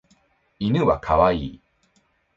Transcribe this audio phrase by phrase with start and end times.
[0.57, 1.61] 犬は可愛い。